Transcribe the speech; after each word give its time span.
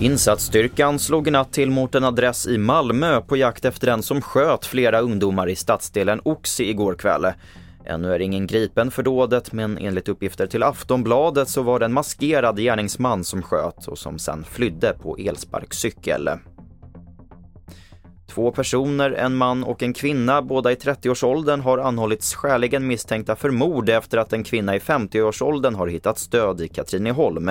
Insatsstyrkan 0.00 0.98
slog 0.98 1.28
i 1.28 1.30
natt 1.30 1.52
till 1.52 1.70
mot 1.70 1.94
en 1.94 2.04
adress 2.04 2.46
i 2.46 2.58
Malmö 2.58 3.20
på 3.20 3.36
jakt 3.36 3.64
efter 3.64 3.86
den 3.86 4.02
som 4.02 4.20
sköt 4.20 4.66
flera 4.66 5.00
ungdomar 5.00 5.48
i 5.48 5.56
stadsdelen 5.56 6.20
Oxie 6.24 6.70
igår 6.70 6.94
kväll. 6.94 7.26
Ännu 7.84 8.14
är 8.14 8.20
ingen 8.20 8.46
gripen 8.46 8.90
för 8.90 9.02
dådet 9.02 9.52
men 9.52 9.78
enligt 9.78 10.08
uppgifter 10.08 10.46
till 10.46 10.62
Aftonbladet 10.62 11.48
så 11.48 11.62
var 11.62 11.78
det 11.78 11.84
en 11.84 11.92
maskerad 11.92 12.58
gärningsman 12.58 13.24
som 13.24 13.42
sköt 13.42 13.88
och 13.88 13.98
som 13.98 14.18
sen 14.18 14.44
flydde 14.44 14.92
på 14.92 15.16
elsparkcykel. 15.16 16.30
Två 18.26 18.50
personer, 18.50 19.10
en 19.10 19.36
man 19.36 19.64
och 19.64 19.82
en 19.82 19.92
kvinna, 19.92 20.42
båda 20.42 20.72
i 20.72 20.74
30-årsåldern, 20.74 21.60
har 21.60 21.78
anhållits 21.78 22.34
skäligen 22.34 22.86
misstänkta 22.86 23.36
för 23.36 23.50
mord 23.50 23.88
efter 23.88 24.18
att 24.18 24.32
en 24.32 24.44
kvinna 24.44 24.76
i 24.76 24.78
50-årsåldern 24.78 25.74
har 25.74 25.86
hittat 25.86 26.18
stöd 26.18 26.60
i 26.60 26.68
Katrineholm. 26.68 27.50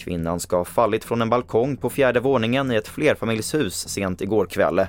Kvinnan 0.00 0.40
ska 0.40 0.56
ha 0.56 0.64
fallit 0.64 1.04
från 1.04 1.22
en 1.22 1.30
balkong 1.30 1.76
på 1.76 1.90
fjärde 1.90 2.20
våningen 2.20 2.72
i 2.72 2.74
ett 2.74 2.88
flerfamiljshus 2.88 3.88
sent 3.88 4.20
igår 4.20 4.46
kväll. 4.46 4.86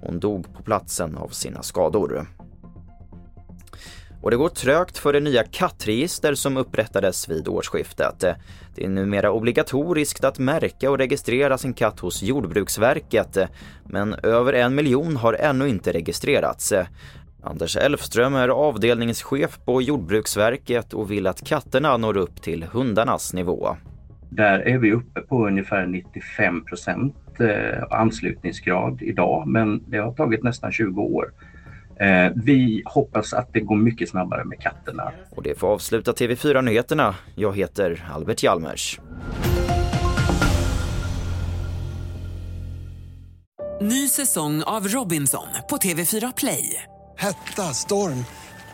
Hon 0.00 0.20
dog 0.20 0.54
på 0.54 0.62
platsen 0.62 1.16
av 1.16 1.28
sina 1.28 1.62
skador. 1.62 2.26
Och 4.22 4.30
det 4.30 4.36
går 4.36 4.48
trögt 4.48 4.98
för 4.98 5.12
det 5.12 5.20
nya 5.20 5.44
kattregister 5.44 6.34
som 6.34 6.56
upprättades 6.56 7.28
vid 7.28 7.48
årsskiftet. 7.48 8.24
Det 8.74 8.84
är 8.84 8.88
numera 8.88 9.32
obligatoriskt 9.32 10.24
att 10.24 10.38
märka 10.38 10.90
och 10.90 10.98
registrera 10.98 11.58
sin 11.58 11.74
katt 11.74 12.00
hos 12.00 12.22
Jordbruksverket, 12.22 13.38
men 13.84 14.14
över 14.14 14.52
en 14.52 14.74
miljon 14.74 15.16
har 15.16 15.34
ännu 15.34 15.68
inte 15.68 15.92
registrerats. 15.92 16.72
Anders 17.42 17.76
Elfström 17.76 18.34
är 18.34 18.48
avdelningschef 18.48 19.58
på 19.64 19.82
Jordbruksverket 19.82 20.94
och 20.94 21.10
vill 21.10 21.26
att 21.26 21.46
katterna 21.46 21.96
når 21.96 22.16
upp 22.16 22.42
till 22.42 22.62
hundarnas 22.62 23.32
nivå. 23.32 23.76
Där 24.36 24.58
är 24.58 24.78
vi 24.78 24.92
uppe 24.92 25.20
på 25.20 25.46
ungefär 25.46 25.86
95 25.86 26.64
procent 26.64 27.16
eh, 27.40 27.82
anslutningsgrad 27.90 29.02
idag, 29.02 29.46
men 29.46 29.82
det 29.90 29.98
har 29.98 30.12
tagit 30.12 30.42
nästan 30.42 30.72
20 30.72 31.02
år. 31.02 31.32
Eh, 32.00 32.32
vi 32.44 32.82
hoppas 32.86 33.32
att 33.32 33.52
det 33.52 33.60
går 33.60 33.76
mycket 33.76 34.08
snabbare 34.08 34.44
med 34.44 34.60
katterna. 34.60 35.12
Och 35.30 35.42
det 35.42 35.58
får 35.58 35.68
avsluta 35.68 36.12
TV4-nyheterna. 36.12 37.14
Jag 37.34 37.56
heter 37.56 38.04
Albert 38.14 38.42
Hjalmers. 38.42 39.00
Ny 43.80 44.08
säsong 44.08 44.62
av 44.62 44.88
Robinson 44.88 45.46
på 45.70 45.76
TV4 45.76 46.32
Play. 46.36 46.82
Hetta, 47.16 47.62
storm, 47.62 48.24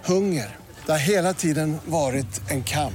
hunger. 0.05 0.57
Det 0.87 0.93
har 0.93 0.99
hela 0.99 1.35
tiden 1.35 1.77
varit 1.85 2.51
en 2.51 2.63
kamp. 2.63 2.95